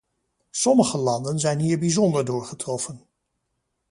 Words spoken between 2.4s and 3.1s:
getroffen.